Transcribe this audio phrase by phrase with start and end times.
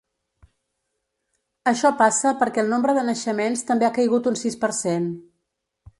[1.73, 5.11] Això passa perquè el nombre de naixements també ha caigut un sis per cent.